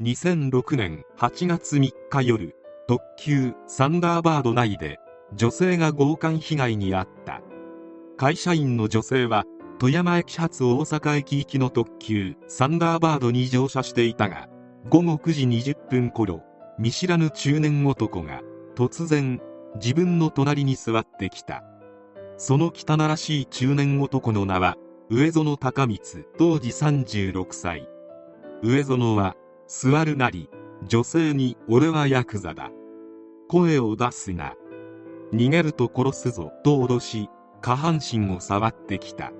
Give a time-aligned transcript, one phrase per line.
[0.00, 2.54] 2006年8月3日夜、
[2.86, 5.00] 特急サンダーバード内で
[5.34, 7.42] 女性が強姦被害に遭った。
[8.16, 9.44] 会社員の女性は
[9.80, 14.48] 富山駅発大阪駅行きの特急サンダーバードに乗車していたが、
[14.88, 16.42] 午後9時20分頃、
[16.78, 18.42] 見知らぬ中年男が
[18.76, 19.40] 突然
[19.82, 21.64] 自分の隣に座ってきた。
[22.36, 24.76] その汚らしい中年男の名は
[25.10, 27.88] 上園隆光当時36歳。
[28.62, 29.34] 上園は
[29.68, 30.48] 座るなり
[30.86, 32.70] 女性に俺はヤクザだ。
[33.48, 34.54] 声を出すな。
[35.32, 37.28] 逃げると殺すぞと脅し
[37.60, 39.30] 下半身を触ってきた。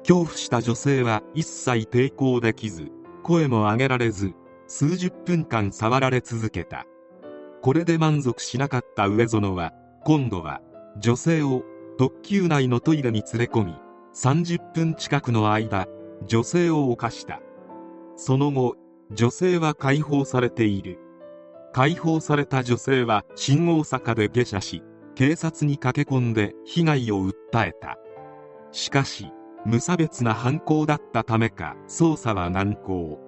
[0.00, 2.90] 恐怖した女性は一切抵抗できず
[3.22, 4.34] 声も上げられず
[4.66, 6.84] 数十分間触られ続けた。
[7.62, 9.72] これで満足しなかった上園は
[10.04, 10.60] 今度は
[10.98, 11.62] 女性を
[11.96, 13.74] 特急内のトイレに連れ込み
[14.14, 15.86] 30分近くの間
[16.26, 17.40] 女性を犯した。
[18.16, 18.76] その後
[19.12, 20.98] 女性は解放されている。
[21.72, 24.82] 解放された女性は新大阪で下車し
[25.16, 27.98] 警察に駆け込んで被害を訴えた。
[28.70, 29.30] しかし
[29.64, 33.20] 無差別な犯行だったためか捜査は難航。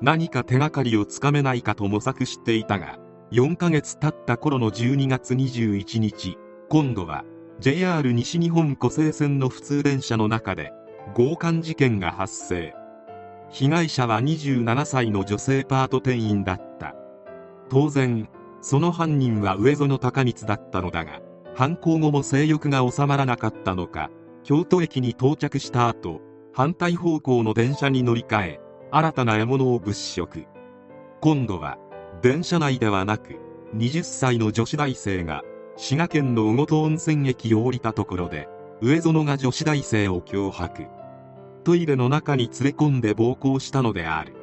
[0.00, 2.98] 何か手がかりをつかめないかと模索していたが
[3.30, 6.36] 4ヶ月経った頃の12月21日
[6.68, 7.24] 今度は
[7.60, 10.72] JR 西日本湖西線の普通電車の中で
[11.14, 12.74] 強姦事件が発生。
[13.52, 16.94] 被害者は27歳の女性パート店員だった。
[17.68, 18.28] 当然
[18.60, 21.20] その犯人は上園隆光だったのだが
[21.54, 24.10] 犯行後も性欲が収まらなかったのか
[24.44, 26.20] 京都駅に到着した後
[26.52, 28.60] 反対方向の電車に乗り換え
[28.90, 30.46] 新たな獲物を物色。
[31.20, 31.78] 今度は
[32.20, 33.38] 電車内ではなく
[33.74, 35.42] 20歳の女子大生が
[35.76, 38.48] 滋賀県の魚戸温泉駅を降りたところで
[38.82, 41.01] 上園が女子大生を脅迫。
[41.62, 44.34] トイレの中に連れ込んで暴行したのである。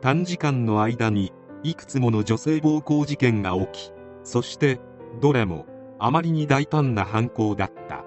[0.00, 1.32] 短時間の間に
[1.62, 3.92] いくつもの女性暴行事件が起き
[4.22, 4.80] そして
[5.20, 5.66] どれも
[5.98, 8.04] あまりに大胆な犯行だった。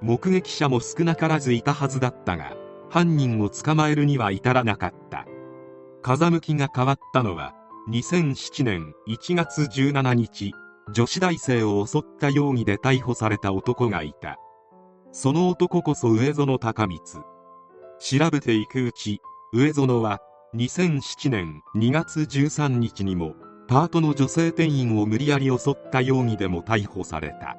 [0.00, 2.56] 目撃者も少なからずいたはずだったが
[2.90, 5.26] 犯人を捕まえるには至らなかった。
[6.02, 7.54] 風向きが変わったのは
[7.90, 10.52] 2007年1月17日
[10.92, 14.38] 女子大生を襲った容疑で逮捕された男がいた。
[15.10, 17.35] その男こそ上園隆光。
[17.98, 19.20] 調べていくうち
[19.52, 20.20] 上園は
[20.54, 23.34] 2007年2月13日にも
[23.68, 27.56] パートの女性店員を無理やり襲った容疑でも逮捕された。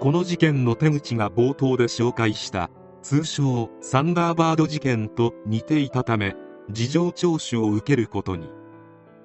[0.00, 2.70] この事件の手口が冒頭で紹介した
[3.02, 6.34] 通称サンダーバード事件と似ていたため
[6.70, 8.50] 事情聴取を受けることに。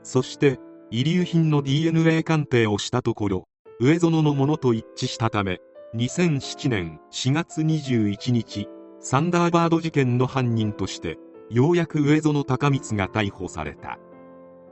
[0.03, 3.47] そして遺留品の DNA 鑑定をしたところ
[3.79, 5.59] 上園のものと一致したため
[5.95, 8.67] 2007年4月21日
[9.01, 11.17] サンダーバード事件の犯人として
[11.49, 13.97] ようやく上園隆光が逮捕された。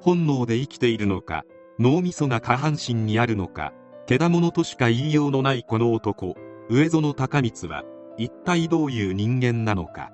[0.01, 1.45] 本能で生きているのか
[1.79, 3.73] 脳みそが下半身にあるのか
[4.05, 6.35] けだものとしか言いようのないこの男
[6.69, 7.83] 上園隆光は
[8.17, 10.11] 一体どういう人間なのか。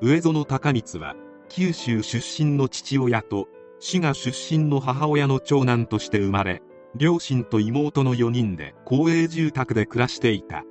[0.00, 1.14] 上園隆光は
[1.48, 3.48] 九州出身の父親と
[3.80, 6.62] 滋賀出身の母親の長男として生まれ
[6.94, 10.64] 両親と妹の4人で公営住宅で暮らしていた。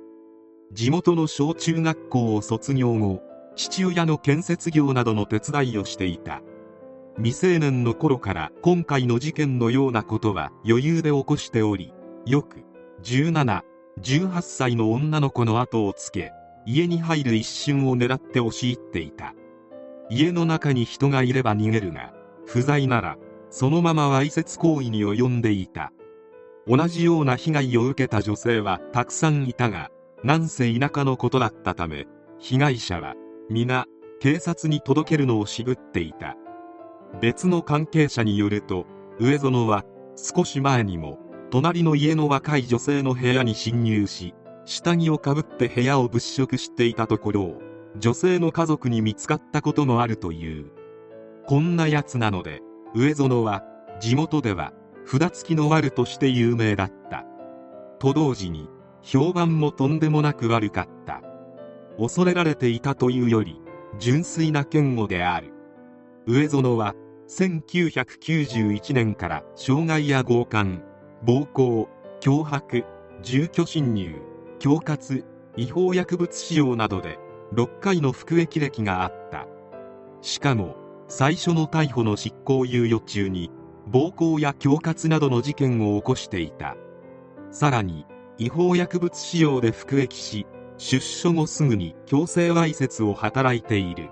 [0.72, 3.22] 地元の小中学校を卒業後
[3.56, 6.40] 父親の建設業などの手伝いをしていた。
[7.16, 11.92] 未成年の頃から今回の事件のようなことは余裕で起こしており
[12.24, 12.64] よく
[13.02, 13.62] 1718
[14.40, 16.32] 歳の女の子の後をつけ
[16.64, 19.34] 家に入る一瞬を狙って押し入っていた。
[20.08, 22.14] 家の中に人がいれば逃げるが
[22.46, 23.18] 不在なら
[23.50, 25.92] そのままわいせつ行為に及んでいた。
[26.66, 29.90] 同じような被害を受けた女性はたくさんいたが
[30.24, 32.06] なんせ田舎のことだったため
[32.38, 33.14] 被害者は
[33.50, 33.86] 皆
[34.20, 36.36] 警察に届けるのを渋っていた。
[37.20, 38.86] 別の関係者によると
[39.18, 39.84] 上園は
[40.16, 41.18] 少し前にも
[41.50, 44.34] 隣の家の若い女性の部屋に侵入し
[44.64, 47.60] 下着をかぶって部屋を物色していたところを
[47.98, 50.70] 女性の家族に見つかったこともあるという。
[51.46, 52.60] こんなやつなので
[52.94, 53.64] 上園は
[54.00, 54.72] 地元では
[55.04, 57.24] 札付きの悪として有名だった。
[57.98, 58.68] と同時に
[59.02, 61.22] 評判もとんでもなく悪かった。
[61.98, 63.60] 恐れられていたというより
[63.98, 65.52] 純粋な嫌悪である。
[66.26, 66.94] 上園は
[67.28, 70.80] 1991年から傷害や強姦
[71.24, 71.88] 暴行
[72.20, 72.84] 脅迫
[73.22, 74.20] 住居侵入
[74.58, 75.24] 恐喝
[75.56, 77.18] 違法薬物使用などで
[77.54, 79.46] 6回の服役歴があった。
[80.20, 80.76] しかも
[81.08, 83.50] 最初の逮捕の執行猶予中に
[83.86, 86.76] 暴行や恐喝などの事件を起こしていた。
[87.50, 88.06] さらに
[88.42, 90.46] 違法薬物使用で服役し
[90.76, 94.10] 出所後すぐに強制わいせつを働いている。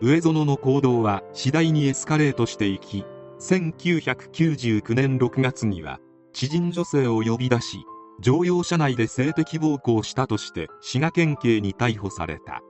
[0.00, 3.04] 上園の行動は次第にエスカレートしていき
[3.40, 5.98] 1999年6月には
[6.32, 7.84] 知人女性を呼び出し
[8.20, 12.62] 乗用車内で性的暴行したとして滋賀県警に逮捕された。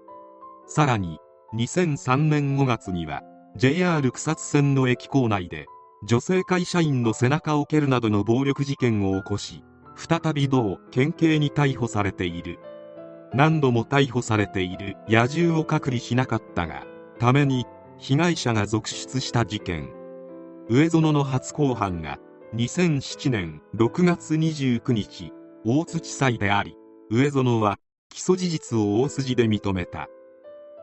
[0.67, 1.19] さらに
[1.55, 3.21] 2003年5月には
[3.57, 5.67] JR 草津線の駅構内で
[6.07, 9.63] 女性会社員の背中を蹴るなどの暴力事件を起こし
[9.99, 12.61] 再び同県警に逮捕されている。
[13.35, 14.97] 何度も逮捕されている。
[15.09, 16.87] 野獣を隔離しなかったが
[17.19, 17.67] ために
[17.99, 19.91] 被害者が続出した事件。
[20.71, 22.19] 上園の初公判が
[22.55, 25.33] 2007年6月29日
[25.65, 26.77] 大津地裁であり
[27.11, 27.79] 上園は
[28.09, 30.09] 起訴事実を大筋で認めた。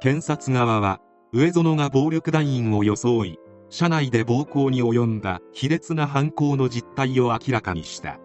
[0.02, 1.00] 検察側は
[1.32, 3.40] 上園が暴力団員を装い
[3.70, 8.20] 車内で暴行に及んだ卑劣な犯行の実態を明らかにした。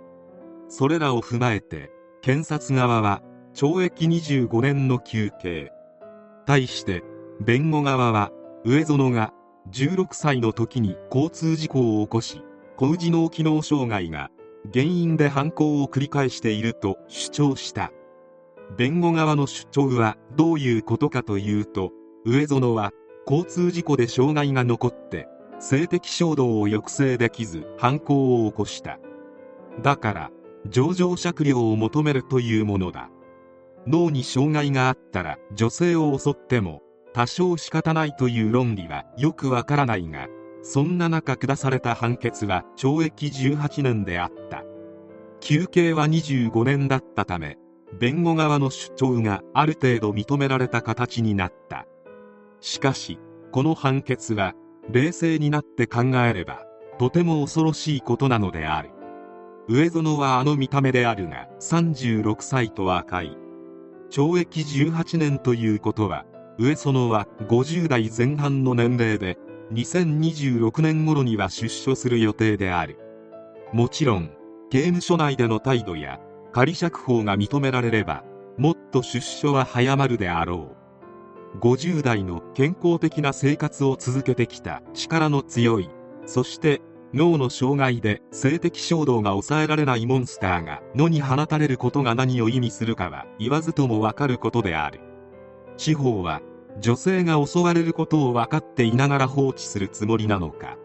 [0.70, 1.90] それらを踏まえて
[2.22, 3.22] 検察側は
[3.54, 5.72] 懲役25年の求刑。
[6.46, 7.02] 対して
[7.40, 8.30] 弁護側は
[8.64, 9.32] 上園が
[9.70, 12.42] 16歳の時に交通事故を起こし
[12.76, 14.30] 高次脳機能障害が
[14.72, 17.90] 原因で犯行を繰り返していると主張した。
[18.76, 21.90] 弁護側の主張はどういうことかというと
[22.24, 22.92] 上園は
[23.26, 25.26] 交通事故で障害が残って
[25.58, 29.00] 性的衝動を抑制できず犯行を起こした。
[29.82, 30.30] だから
[30.68, 33.10] 情状酌量を求めるというものだ。
[33.86, 36.82] 脳に障害があったら女性を襲っても
[37.14, 40.28] 多少仕方ないという論理はよくわからないが
[40.62, 44.64] そんな中下された判決は懲役18年であった。
[45.40, 47.56] 求刑は25年だったため
[47.98, 51.86] 弁護側の主張がある程度認められた形になった。
[52.60, 53.18] しかし
[53.50, 54.52] この判決は
[54.90, 56.62] 冷静になって考えれば
[56.98, 58.90] とても恐ろしいことなのである。
[59.68, 63.36] 上園はあの見た目であるが36歳と若い。
[64.10, 66.24] 懲役18年ということは
[66.58, 69.38] 上園は50代前半の年齢で
[69.72, 72.98] 2026年頃には出所する予定である。
[73.72, 74.30] もちろん
[74.70, 76.18] 刑務所内での態度や
[76.52, 78.24] 仮釈放が認められれば
[78.58, 81.58] もっと出所は早まるであろう。
[81.58, 85.90] 50代の健康的な生活を続けてきた力の強い
[86.26, 86.80] そして
[87.12, 95.00] 脳の障害で性的衝動が抑えられないモンスターが野に放たれることが何を意味するかは言わずともわかることである。
[95.76, 96.40] 司法は
[96.78, 100.76] 女性が襲われることを分かっていながら放置するつもりなのか。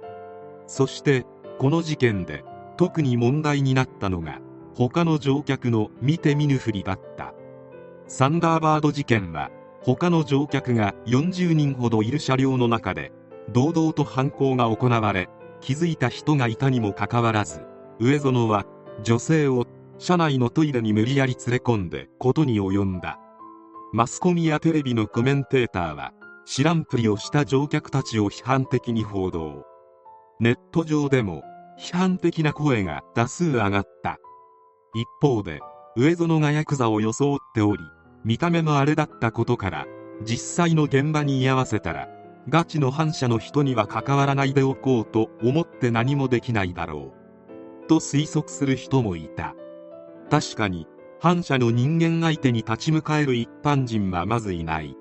[0.66, 1.26] そして
[1.60, 2.44] この事件で
[2.76, 4.40] 特に問題になったのが
[4.74, 7.34] 他の乗客の見て見ぬふりだった。
[8.08, 9.52] サンダーバード事件は
[9.84, 13.12] 他の乗客が40人ほどいる車両の中で
[13.52, 15.30] 堂々と犯行が行われ
[15.62, 17.62] 気づいた人がいたにもかかわらず
[18.00, 18.66] 上園は
[19.04, 19.66] 女性を
[19.98, 23.20] 車内のトイレに無理やり連れ込んでことに及んだ。
[23.94, 26.12] マスコミやテレビのコメンテーターは
[26.46, 29.64] 知らんぷりをした乗客たちを批判的に報道。
[30.40, 31.44] ネット上でも
[31.80, 34.18] 批判的な声が多数上がった。
[34.94, 35.62] 一方で
[35.96, 37.84] 上園がヤクザを装っており
[38.26, 39.86] 見た目もあれだったことから
[40.24, 42.10] 実際の現場に居合わせたら
[42.48, 47.12] ガチの反社の人には関わらないでおこうと思って何もできないだろ
[47.84, 47.88] う。
[47.88, 49.56] と推測する人もいた。
[50.30, 50.88] 確かに
[51.20, 54.96] 反社の人間相手に立ち向かえる一般人はまずいない。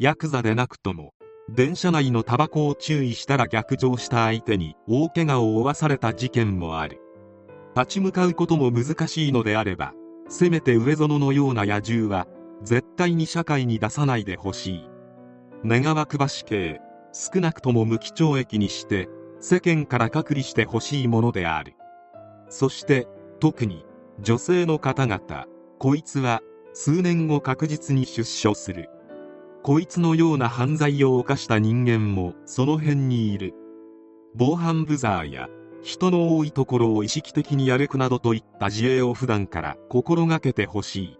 [0.00, 1.14] ヤクザでなくとも
[1.48, 7.00] 電車内のタバコを注意したら逆上した相手に大怪我を負わされた事件もある。
[7.76, 9.94] 立ち向かうことも難しいのであれば
[10.28, 12.26] せめて上園のような野獣は
[12.62, 14.93] 絶対に社会に出さないでほしい。
[15.66, 16.80] 願わくば死刑
[17.12, 19.08] 少なくとも無期懲役にして
[19.40, 21.74] 世間から隔離してほしいものである。
[22.48, 23.08] そして
[23.40, 23.84] 特に
[24.20, 25.46] 女性の方々
[25.78, 26.42] こいつは
[26.72, 28.90] 数年後確実に出所する。
[29.62, 33.54] こいつのような犯罪を犯した人間もその辺にいる。
[34.34, 35.48] 防犯ブザーや
[35.82, 41.18] 人の多いところを意識的に歩くなどといった自衛を普段から心がけてほしい。